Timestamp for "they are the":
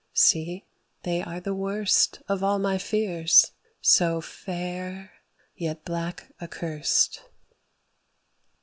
1.03-1.53